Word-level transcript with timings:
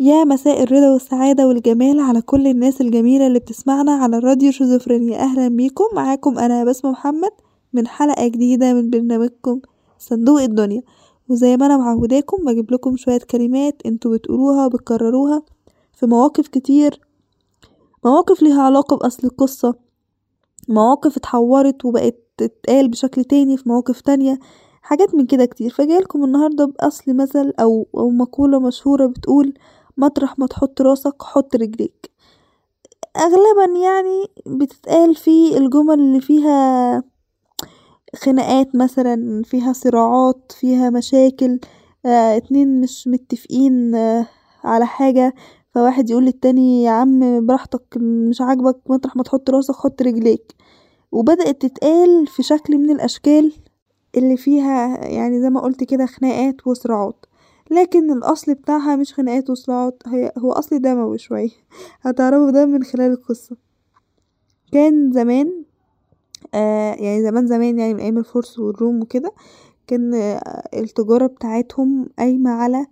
يا 0.00 0.24
مساء 0.24 0.62
الرضا 0.62 0.92
والسعادة 0.92 1.48
والجمال 1.48 2.00
على 2.00 2.22
كل 2.22 2.46
الناس 2.46 2.80
الجميلة 2.80 3.26
اللي 3.26 3.38
بتسمعنا 3.38 3.92
على 3.92 4.16
الراديو 4.16 4.50
شيزوفرينيا. 4.52 5.18
أهلا 5.18 5.48
بيكم. 5.48 5.84
معاكم 5.94 6.38
أنا 6.38 6.64
بسمة 6.64 6.90
محمد 6.90 7.30
من 7.72 7.86
حلقة 7.86 8.28
جديدة 8.28 8.74
من 8.74 8.90
برنامجكم 8.90 9.60
صندوق 9.98 10.40
الدنيا. 10.42 10.82
وزي 11.28 11.56
ما 11.56 11.66
أنا 11.66 11.76
معوداكم 11.76 12.44
بجيب 12.44 12.72
لكم 12.72 12.96
شوية 12.96 13.18
كلمات 13.30 13.82
أنتوا 13.86 14.16
بتقولوها 14.16 14.66
وبتكرروها 14.66 15.42
في 15.92 16.06
مواقف 16.06 16.48
كتير 16.48 17.00
مواقف 18.04 18.42
ليها 18.42 18.62
علاقة 18.62 18.96
بأصل 18.96 19.26
القصة 19.26 19.74
مواقف 20.68 21.16
اتحورت 21.16 21.84
وبقت 21.84 22.16
تتقال 22.36 22.88
بشكل 22.88 23.24
تاني 23.24 23.56
في 23.56 23.68
مواقف 23.68 24.00
تانية 24.00 24.38
حاجات 24.82 25.14
من 25.14 25.26
كده 25.26 25.44
كتير. 25.44 25.70
فجايلكم 25.70 26.24
النهاردة 26.24 26.64
بأصل 26.64 27.16
مثل 27.16 27.52
أو, 27.60 27.86
أو 27.96 28.10
مقولة 28.10 28.60
مشهورة 28.60 29.06
بتقول 29.06 29.54
مطرح 30.00 30.38
ما 30.38 30.46
تحط 30.46 30.80
راسك 30.82 31.22
حط 31.22 31.56
رجليك. 31.56 32.10
اغلبا 33.16 33.80
يعني 33.84 34.26
بتتقال 34.46 35.14
في 35.14 35.58
الجمل 35.58 35.94
اللي 36.00 36.20
فيها 36.20 37.02
خناقات 38.16 38.76
مثلا 38.76 39.42
فيها 39.44 39.72
صراعات 39.72 40.52
فيها 40.60 40.90
مشاكل 40.90 41.60
آه 42.06 42.36
اتنين 42.36 42.80
مش 42.80 43.08
متفقين 43.08 43.94
آه 43.94 44.26
على 44.64 44.86
حاجة 44.86 45.34
فواحد 45.74 46.10
يقول 46.10 46.24
للتاني 46.24 46.82
يا 46.82 46.90
عم 46.90 47.46
براحتك 47.46 47.96
مش 47.96 48.40
عاجبك 48.40 48.76
مطرح 48.90 49.16
ما 49.16 49.22
تحط 49.22 49.50
راسك 49.50 49.74
حط 49.74 50.02
رجليك. 50.02 50.54
وبدأت 51.12 51.62
تتقال 51.66 52.26
في 52.26 52.42
شكل 52.42 52.78
من 52.78 52.90
الأشكال 52.90 53.52
اللي 54.16 54.36
فيها 54.36 55.04
يعني 55.06 55.40
زي 55.40 55.50
ما 55.50 55.60
قلت 55.60 55.84
كده 55.84 56.06
خناقات 56.06 56.66
وصراعات. 56.66 57.26
لكن 57.70 58.12
الأصل 58.12 58.54
بتاعها 58.54 58.96
مش 58.96 59.14
خناقات 59.14 59.50
وصراعات 59.50 60.02
هي 60.06 60.32
هو 60.38 60.52
أصل 60.52 60.78
دموي 60.82 61.18
شوية. 61.18 61.50
هتعرفوا 62.02 62.50
ده 62.50 62.66
من 62.66 62.84
خلال 62.84 63.12
القصة. 63.12 63.56
كان 64.72 65.12
زمان 65.12 65.64
آه 66.54 66.94
يعني 66.94 67.22
زمان 67.22 67.46
زمان 67.46 67.78
يعني 67.78 67.94
من 67.94 68.00
أيام 68.00 68.18
الفرس 68.18 68.58
والروم 68.58 69.00
وكده 69.02 69.32
كان 69.86 70.14
آه 70.14 70.68
التجارة 70.74 71.26
بتاعتهم 71.26 72.08
قايمة 72.18 72.50
على 72.50 72.86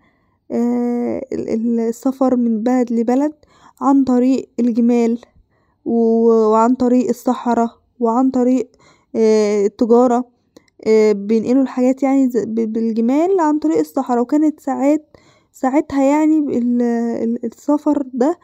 آه 0.50 1.22
السفر 1.32 2.36
من 2.36 2.62
بلد 2.62 2.92
لبلد 2.92 3.32
عن 3.80 4.04
طريق 4.04 4.48
الجمال 4.60 5.18
وعن 5.84 6.74
طريق 6.74 7.08
الصحراء 7.08 7.70
وعن 8.00 8.30
طريق 8.30 8.70
آه 9.16 9.66
التجارة 10.86 11.12
بينقلوا 11.12 11.62
الحاجات 11.62 12.02
يعني 12.02 12.30
بالجمال 12.46 13.40
عن 13.40 13.58
طريق 13.58 13.78
الصحراء. 13.78 14.20
وكانت 14.22 14.60
ساعات 14.60 15.16
ساعتها 15.52 16.02
يعني 16.02 16.58
السفر 17.44 18.02
ده 18.14 18.38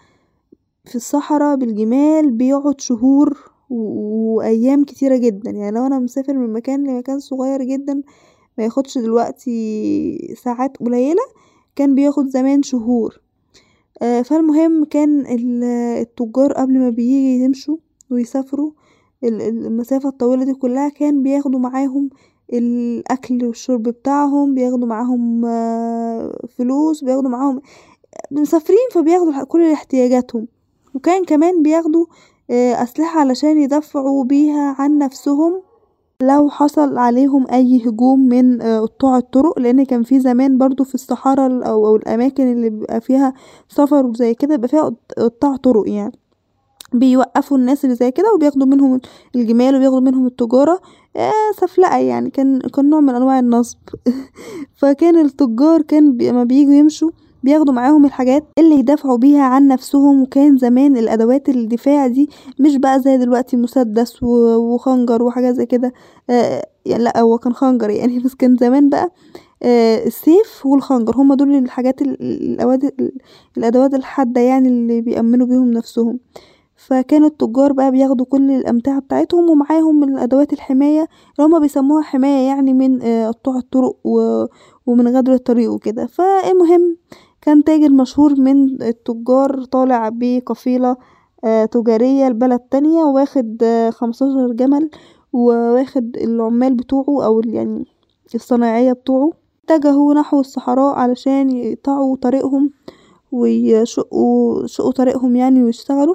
في 0.85 0.95
الصحراء 0.95 1.57
بالجمال 1.57 2.31
بيقعد 2.31 2.81
شهور 2.81 3.39
وأيام 3.71 4.85
كتيرة 4.85 5.17
جدا. 5.17 5.51
يعني 5.51 5.77
لو 5.77 5.87
أنا 5.87 5.99
مسافر 5.99 6.33
من 6.35 6.53
مكان 6.53 6.87
لمكان 6.87 7.19
صغير 7.19 7.63
جدا 7.63 8.03
ما 8.59 8.65
ياخدش 8.65 8.98
دلوقتي 8.98 10.35
ساعات 10.45 10.77
قليلة 10.77 11.23
كان 11.77 11.95
بياخد 11.95 12.29
زمان 12.29 12.63
شهور. 12.63 13.21
فالمهم 14.01 14.85
كان 14.85 15.27
التجار 16.01 16.53
قبل 16.53 16.79
ما 16.79 16.91
بيجي 16.91 17.45
يمشوا 17.45 17.77
ويسافروا 18.11 18.71
المسافة 19.25 20.08
الطويلة 20.08 20.44
دي 20.44 20.55
كلها 20.55 20.89
كان 20.89 21.22
بياخدوا 21.22 21.61
معاهم 21.61 22.11
الأكل 22.53 23.44
والشرب 23.44 23.83
بتاعهم 23.83 24.55
بياخدوا 24.55 24.86
معاهم 24.86 25.42
فلوس 26.58 27.05
بياخدوا 27.05 27.30
معاهم 27.30 27.61
مسافرين 28.30 28.89
فبياخدوا 28.92 29.45
كل 29.45 29.72
احتياجاتهم. 29.72 30.47
وكان 30.95 31.25
كمان 31.25 31.62
بياخدوا 31.62 32.06
أسلحة 32.50 33.20
علشان 33.20 33.58
يدافعوا 33.58 34.25
بيها 34.25 34.77
عن 34.78 34.98
نفسهم 34.98 35.62
لو 36.23 36.51
حصل 36.51 36.98
عليهم 36.98 37.46
أي 37.51 37.83
هجوم 37.89 38.29
من 38.29 38.63
قطاع 38.63 39.17
الطرق 39.18 39.58
لأن 39.58 39.84
كان 39.84 40.02
في 40.02 40.20
زمان 40.20 40.58
برضو 40.58 40.84
في 40.84 40.95
الصحراء 40.95 41.68
أو, 41.68 41.86
أو 41.86 41.96
الأماكن 41.96 42.52
اللي 42.52 42.70
بيبقى 42.70 43.01
فيها 43.01 43.34
سفر 43.68 44.07
وزي 44.07 44.34
كده 44.34 44.57
بيبقى 44.57 44.68
فيها 44.68 44.90
قطاع 45.18 45.57
طرق 45.57 45.89
يعني. 45.89 46.13
بيوقفوا 46.95 47.59
الناس 47.59 47.85
اللي 47.85 47.97
زي 47.97 48.11
كده 48.11 48.35
وبياخدوا 48.35 48.67
منهم 48.67 49.01
الجمال 49.37 49.77
وبياخدوا 49.77 50.01
منهم 50.01 50.27
التجارة. 50.27 50.81
آه 51.17 51.33
سفلقة 51.61 51.99
يعني 51.99 52.31
كان 52.31 52.59
كان 52.61 52.91
نوع 52.91 53.01
من 53.01 53.15
أنواع 53.15 53.39
النصب. 53.39 53.79
فكان 54.81 55.19
التجار 55.19 55.83
كان 55.83 56.19
لما 56.21 56.45
بييجوا 56.45 56.75
يمشوا 56.75 57.11
بياخدوا 57.43 57.75
معاهم 57.75 58.05
الحاجات 58.05 58.45
اللي 58.59 58.75
يدافعوا 58.75 59.17
بيها 59.19 59.43
عن 59.43 59.69
نفسهم. 59.69 60.23
وكان 60.23 60.59
زمان 60.59 60.97
الأدوات 60.97 61.49
الدفاع 61.49 62.07
دي 62.07 62.31
مش 62.61 62.77
بقى 62.77 63.01
زي 63.01 63.17
دلوقتي 63.17 63.57
مسدس 63.57 64.23
وخنجر 64.23 65.23
وحاجات 65.23 65.55
زي 65.55 65.67
كده. 65.67 65.93
آه 66.31 66.67
يعني 66.87 67.05
لأ 67.05 67.21
هو 67.21 67.39
كان 67.39 67.53
خنجر 67.55 67.91
يعني. 67.91 68.19
بس 68.25 68.35
كان 68.35 68.57
زمان 68.57 68.89
بقى 68.91 69.11
آه 69.63 70.07
السيف 70.07 70.67
والخنجر 70.67 71.17
هما 71.17 71.35
دول 71.35 71.55
الحاجات 71.55 72.03
الأدوات 73.59 73.95
الحادة 73.95 74.41
يعني 74.41 74.69
اللي 74.69 75.01
بيأمنوا 75.01 75.47
بيهم 75.47 75.71
نفسهم. 75.71 76.19
فكان 76.77 77.24
التجار 77.24 77.73
بقى 77.73 77.90
بياخدوا 77.90 78.27
كل 78.27 78.51
الأمتعة 78.51 79.01
بتاعتهم 79.01 79.51
ومعاهم 79.51 80.05
الأدوات 80.05 80.52
الحماية 80.52 81.01
اللي 81.39 81.48
هما 81.48 81.58
بيسموها 81.58 82.02
حماية 82.02 82.46
يعني 82.48 82.74
من 82.74 83.02
قطاع 83.29 83.57
الطرق 83.57 83.96
ومن 84.86 85.08
غدر 85.17 85.33
الطريق 85.33 85.73
وكده. 85.73 86.07
فالمهم 86.07 86.96
كان 87.42 87.64
تاجر 87.64 87.89
مشهور 87.90 88.40
من 88.40 88.83
التجار 88.83 89.64
طالع 89.64 90.08
بقفيلة 90.13 90.96
تجارية 91.70 92.29
لبلد 92.29 92.61
تانية 92.61 93.05
واخد 93.05 93.64
خمستاشر 93.92 94.52
جمل 94.52 94.90
وواخد 95.33 96.17
العمال 96.17 96.74
بتوعه 96.74 97.24
أو 97.27 97.40
يعني 97.45 97.86
الصنايعية 98.34 98.92
بتوعه. 98.92 99.30
اتجهوا 99.68 100.14
نحو 100.14 100.40
الصحراء 100.40 100.95
علشان 100.95 101.51
يقطعوا 101.51 102.17
طريقهم 102.17 102.70
ويشقوا 103.33 104.67
شقوا 104.67 104.92
طريقهم 104.92 105.36
يعني 105.36 105.63
ويشتغلوا. 105.63 106.14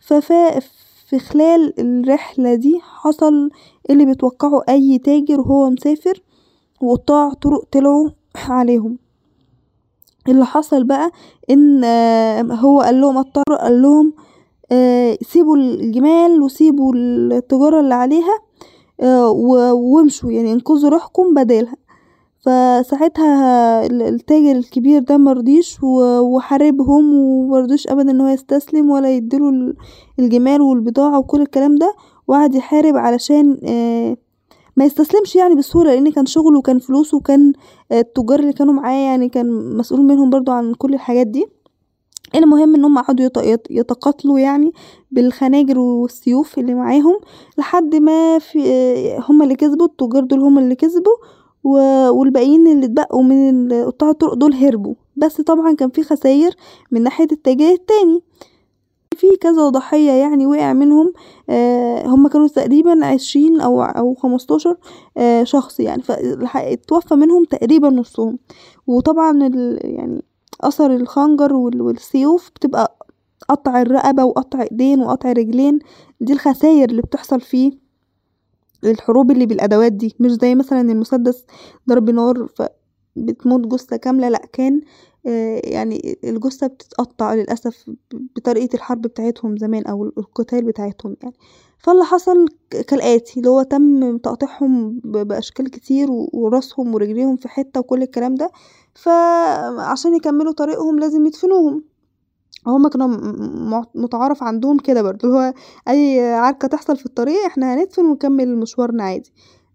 ففا 0.00 0.60
في 1.08 1.18
خلال 1.18 1.74
الرحلة 1.80 2.54
دي 2.54 2.80
حصل 2.82 3.50
اللي 3.90 4.04
بيتوقعه 4.04 4.62
أي 4.68 4.98
تاجر 4.98 5.40
وهو 5.40 5.70
مسافر 5.70 6.22
وقطاع 6.80 7.32
طرق 7.32 7.64
طلعوا 7.72 8.08
عليهم. 8.36 8.98
اللي 10.28 10.46
حصل 10.46 10.84
بقى 10.84 11.10
إن 11.50 11.84
هو 12.52 12.80
قال 12.80 13.00
لهم 13.00 13.18
الطرق 13.18 13.60
قال 13.60 13.82
لهم 13.82 14.12
سيبوا 15.22 15.56
الجمال 15.56 16.42
وسيبوا 16.42 16.92
التجارة 16.96 17.80
اللي 17.80 17.94
عليها 17.94 18.38
وامشوا 19.72 20.30
يعني 20.32 20.52
انقذوا 20.52 20.90
روحكم 20.90 21.34
بدالها. 21.34 21.76
فساعتها 22.48 23.86
التاجر 23.86 24.50
الكبير 24.50 25.02
ده 25.02 25.16
مرضيش 25.16 25.78
وحاربهم 25.82 27.14
ومرضوش 27.14 27.86
ابدا 27.86 28.10
إن 28.10 28.20
هو 28.20 28.26
يستسلم 28.26 28.90
ولا 28.90 29.10
يديله 29.16 29.74
الجمال 30.18 30.60
والبضاعة 30.60 31.18
وكل 31.18 31.40
الكلام 31.42 31.74
ده. 31.76 31.94
وقعد 32.28 32.54
يحارب 32.54 32.96
علشان 32.96 33.56
ما 34.76 34.84
يستسلمش 34.84 35.36
يعني 35.36 35.54
بسهولة 35.54 35.94
لأن 35.94 36.10
كان 36.12 36.26
شغله 36.26 36.58
وكان 36.58 36.78
فلوسه 36.78 37.16
وكان 37.16 37.52
التجار 37.92 38.40
اللي 38.40 38.52
كانوا 38.52 38.74
معاه 38.74 38.96
يعني 38.96 39.28
كان 39.28 39.76
مسؤول 39.76 40.00
منهم 40.00 40.30
برضو 40.30 40.52
عن 40.52 40.74
كل 40.74 40.94
الحاجات 40.94 41.26
دي. 41.26 41.46
المهم 42.34 42.74
إن 42.74 42.84
هم 42.84 42.98
قعدوا 42.98 43.28
يتقاتلوا 43.70 44.38
يعني 44.38 44.72
بالخناجر 45.10 45.78
والسيوف 45.78 46.58
اللي 46.58 46.74
معاهم 46.74 47.18
لحد 47.58 47.94
ما 47.94 48.38
في 48.38 48.58
هم 49.28 49.42
اللي 49.42 49.54
كسبوا 49.54 49.86
التجار 49.86 50.24
دول 50.24 50.40
هم 50.40 50.58
اللي 50.58 50.74
كسبوا. 50.74 51.12
والباقيين 51.64 52.66
اللي 52.66 52.86
اتبقوا 52.86 53.22
من 53.22 53.72
قطاع 53.72 54.10
الطرق 54.10 54.34
دول 54.34 54.54
هربوا. 54.54 54.94
بس 55.16 55.40
طبعا 55.40 55.72
كان 55.72 55.90
في 55.90 56.02
خساير 56.02 56.56
من 56.90 57.02
ناحية 57.02 57.28
التاجر 57.32 57.68
التاني. 57.72 58.22
في 59.16 59.26
كذا 59.40 59.68
ضحية 59.68 60.10
يعني 60.10 60.46
وقع 60.46 60.72
منهم 60.72 61.12
آه 61.50 62.06
هم 62.06 62.28
كانوا 62.28 62.48
تقريبا 62.48 63.06
عشرين 63.06 63.60
أو 63.60 63.82
أو 63.82 64.14
خمستاشر 64.14 64.76
آه 65.16 65.44
شخص 65.44 65.80
يعني. 65.80 66.02
فتوفى 66.02 67.14
منهم 67.14 67.44
تقريبا 67.44 67.88
نصهم. 67.90 68.38
وطبعا 68.86 69.38
يعني 69.84 70.22
أثر 70.60 70.94
الخنجر 70.94 71.52
والسيوف 71.54 72.50
بتبقى 72.56 72.98
قطع 73.48 73.82
الرقبة 73.82 74.24
وقطع 74.24 74.62
ايدين 74.62 75.00
وقطع 75.02 75.32
رجلين. 75.32 75.78
دي 76.20 76.32
الخساير 76.32 76.90
اللي 76.90 77.02
بتحصل 77.02 77.40
فيه. 77.40 77.87
الحروب 78.84 79.30
اللي 79.30 79.46
بالأدوات 79.46 79.92
دي 79.92 80.16
مش 80.20 80.30
زي 80.32 80.54
مثلا 80.54 80.80
المسدس 80.80 81.44
ضرب 81.88 82.10
نار 82.10 82.46
فبتموت 82.56 83.66
جثة 83.66 83.96
كاملة 83.96 84.28
لأ 84.28 84.42
كان 84.52 84.80
يعني 85.64 86.18
الجثة 86.24 86.66
بتتقطع 86.66 87.34
للأسف 87.34 87.90
بطريقة 88.36 88.74
الحرب 88.76 89.02
بتاعتهم 89.02 89.56
زمان 89.56 89.86
أو 89.86 90.04
القتال 90.04 90.64
بتاعتهم 90.64 91.16
يعني. 91.22 91.34
فاللي 91.78 92.04
حصل 92.04 92.46
كالآتي 92.88 93.40
اللي 93.40 93.50
هو 93.50 93.62
تم 93.62 94.18
تقطيعهم 94.18 95.00
بأشكال 95.04 95.70
كتير 95.70 96.08
ورأسهم 96.10 96.94
ورجليهم 96.94 97.36
في 97.36 97.48
حتة 97.48 97.80
وكل 97.80 98.02
الكلام 98.02 98.34
ده 98.34 98.50
فعشان 98.94 100.14
يكملوا 100.14 100.52
طريقهم 100.52 100.98
لازم 100.98 101.26
يدفنوهم. 101.26 101.84
هما 102.66 102.88
كانوا 102.88 103.08
متعارف 103.94 104.42
عندهم 104.42 104.78
كده 104.78 105.02
برضه 105.02 105.28
هو 105.28 105.54
أي 105.88 106.32
عركة 106.34 106.68
تحصل 106.68 106.96
في 106.96 107.06
الطريق 107.06 107.44
إحنا 107.46 107.74
هندفن 107.74 108.04
ونكمل 108.06 108.56
مشوارنا 108.56 109.02
عادي. 109.04 109.32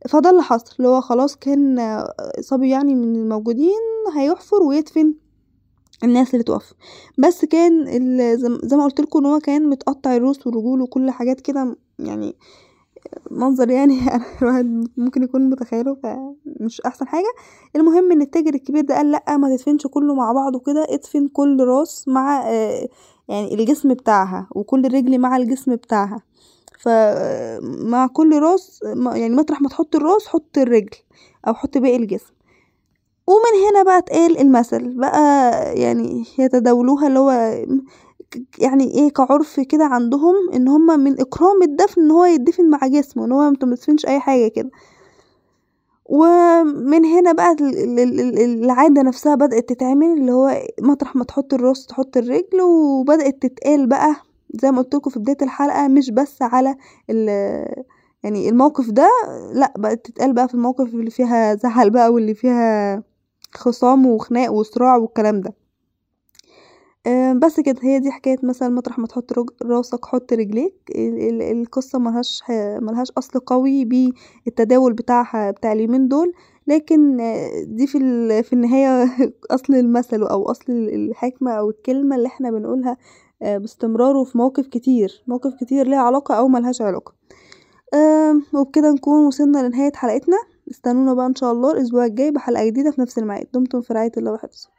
فده 0.10 0.30
اللي 0.30 0.42
حصل 0.42 0.76
اللي 0.78 0.88
هو 0.88 1.02
خلاص 1.02 1.36
كان 1.36 1.78
صبي 2.40 2.70
يعني 2.70 2.96
من 2.96 3.16
الموجودين 3.16 3.80
هيحفر 4.16 4.64
ويدفن 4.64 5.14
الناس 6.04 6.34
اللي 6.34 6.44
توفى 6.44 6.74
بس 7.18 7.46
كان 7.46 7.86
زي 8.64 8.78
ما 8.78 8.84
قلتلكوا 8.84 9.22
إن 9.22 9.26
هو 9.26 9.40
كان 9.40 9.70
متقطع 9.70 10.16
الروس 10.16 10.48
والرجول 10.48 10.82
وكل 10.82 11.12
حاجات 11.12 11.42
كده 11.42 11.78
يعني 12.00 12.36
منظر 13.32 13.70
يعني 13.70 14.00
الواحد 14.42 14.88
ممكن 14.98 15.24
يكون 15.24 15.50
متخيله 15.50 15.96
فمش 16.04 16.82
أحسن 16.82 17.08
حاجة. 17.08 17.34
المهم 17.76 18.12
إن 18.12 18.22
التاجر 18.22 18.54
الكبير 18.56 18.82
ده 18.84 18.96
قال 18.96 19.12
لأ 19.12 19.38
ما 19.38 19.56
تدفنش 19.56 19.88
كله 19.88 20.16
مع 20.16 20.32
بعضه 20.32 20.60
كده 20.60 20.86
ادفن 20.90 21.28
كل 21.28 21.64
راس 21.64 22.08
مع 22.08 22.44
يعني 23.30 23.54
الجسم 23.54 23.94
بتاعها 23.94 24.48
وكل 24.52 24.94
رجل 24.94 25.20
مع 25.20 25.38
الجسم 25.38 25.76
بتاعها. 25.76 26.22
فمع 26.80 28.08
كل 28.08 28.40
راس 28.40 28.80
يعني 29.16 29.36
مطرح 29.36 29.62
ما 29.62 29.70
تحط 29.70 29.96
الراس 29.96 30.28
حط 30.28 30.58
الرجل 30.58 30.98
أو 31.48 31.54
حط 31.54 31.78
باقي 31.78 31.96
الجسم. 31.96 32.34
ومن 33.28 33.70
هنا 33.70 33.84
بقى 33.84 33.98
اتقال 33.98 34.38
المثل 34.40 34.98
بقى 34.98 35.52
يعني 35.80 36.24
يتداولوها 36.40 37.08
اللي 37.08 37.20
هو 37.20 37.32
يعني 38.60 38.84
إيه 38.94 39.10
كعرف 39.10 39.60
كده 39.60 39.86
عندهم 39.86 40.36
إن 40.54 40.68
هما 40.68 40.96
من 40.96 41.20
إكرام 41.22 41.62
الدفن 41.64 42.02
إن 42.02 42.12
هو 42.12 42.26
يدفن 42.26 42.70
مع 42.70 42.80
جسمه 42.88 43.26
إن 43.26 43.32
هو 43.32 43.50
متدفنش 43.52 44.06
أي 44.06 44.20
حاجة 44.20 44.48
كده. 44.48 44.70
ومن 46.06 47.06
هنا 47.06 47.32
بقى 47.32 47.56
العادة 48.46 49.02
نفسها 49.02 49.36
بدأت 49.36 49.70
تتعمل 49.70 50.06
اللي 50.08 50.32
هو 50.32 50.62
مطرح 50.82 51.16
ما 51.16 51.24
تحط 51.24 51.54
الراس 51.54 51.86
تحط 51.86 52.18
الرجل 52.18 52.62
وبدأت 52.62 53.42
تتقال 53.42 53.88
بقى 53.88 54.16
زي 54.62 54.72
ما 54.72 54.82
قلتلكوا 54.82 55.12
في 55.12 55.20
بداية 55.20 55.38
الحلقة 55.42 55.88
مش 55.88 56.12
بس 56.12 56.42
على 56.42 56.76
يعني 58.24 58.50
الموقف 58.50 58.90
ده 58.90 59.10
لأ 59.54 59.74
بقت 59.78 60.06
تتقال 60.06 60.34
بقى 60.34 60.48
في 60.48 60.54
الموقف 60.54 60.94
اللي 60.94 61.10
فيها 61.12 61.56
زعل 61.56 61.90
بقى 61.90 62.14
واللي 62.14 62.34
فيها 62.34 63.04
خصام 63.54 64.06
وخناق 64.06 64.52
وصراع 64.54 64.96
والكلام 64.96 65.42
ده. 65.42 65.54
بس 67.42 67.60
كده. 67.60 67.80
هي 67.84 68.00
دي 68.00 68.12
حكاية 68.12 68.38
مثلا 68.44 68.70
مطرح 68.70 69.00
ما 69.00 69.08
تحط 69.08 69.34
راسك 69.64 70.06
حط 70.06 70.34
رجليك. 70.34 70.76
القصة 71.52 72.00
ملهاش 72.00 72.44
ملهاش 72.80 73.12
أصل 73.18 73.40
قوي 73.40 73.86
بالتداول 73.86 74.94
بتاعها 74.94 75.52
بتاع 75.52 75.72
اليومين 75.74 76.08
دول. 76.08 76.34
لكن 76.68 77.18
دي 77.68 77.88
في 77.88 78.44
في 78.44 78.54
النهاية 78.54 79.10
أصل 79.52 79.76
المثل 79.76 80.24
أو 80.24 80.52
أصل 80.52 80.66
الحكمة 80.74 81.52
أو 81.52 81.70
الكلمة 81.70 82.16
اللي 82.16 82.28
إحنا 82.28 82.52
بنقولها 82.52 82.98
باستمرار 83.42 84.16
وفي 84.18 84.38
مواقف 84.38 84.68
كتير 84.68 85.24
مواقف 85.28 85.54
كتير 85.62 85.88
ليها 85.88 86.00
علاقة 86.00 86.36
أو 86.36 86.48
ملهاش 86.48 86.82
علاقة. 86.82 87.14
وبكده 88.54 88.92
نكون 88.92 89.26
وصلنا 89.26 89.68
لنهاية 89.68 89.92
حلقتنا. 89.96 90.38
استنونا 90.72 91.14
بقى 91.14 91.26
إن 91.26 91.36
شاء 91.36 91.52
الله 91.52 91.72
الأسبوع 91.72 92.06
الجاي 92.06 92.32
بحلقة 92.32 92.66
جديدة 92.66 92.92
في 92.92 93.02
نفس 93.02 93.18
الميعاد. 93.18 93.48
دمتم 93.54 93.82
في 93.82 93.94
رعاية 93.94 94.12
الله 94.18 94.32
وحفظه. 94.32 94.73